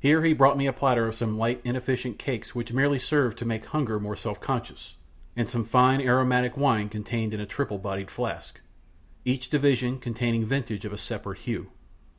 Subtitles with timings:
[0.00, 3.44] Here he brought me a platter of some light inefficient cakes which merely served to
[3.44, 4.96] make hunger more self conscious,
[5.36, 8.62] and some fine aromatic wine contained in a triple bodied flask,
[9.26, 11.70] each division containing vintage of a separate hue.